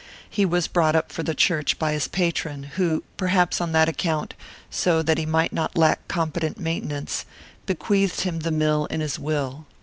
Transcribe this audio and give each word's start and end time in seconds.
He 0.27 0.47
was 0.47 0.67
brought 0.67 0.95
up 0.95 1.11
for 1.11 1.21
the 1.21 1.35
Church 1.35 1.77
by 1.77 1.91
his 1.91 2.07
patron, 2.07 2.63
who, 2.75 3.03
perhaps 3.17 3.61
on 3.61 3.71
that 3.73 3.87
account, 3.87 4.33
so 4.71 5.03
that 5.03 5.19
he 5.19 5.27
might 5.27 5.53
not 5.53 5.77
lack 5.77 6.07
competent 6.07 6.59
maintenance, 6.59 7.23
bequeathed 7.67 8.21
him 8.21 8.39
the 8.39 8.49
mill 8.49 8.85
in 8.87 8.99
his 8.99 9.19
will. 9.19 9.67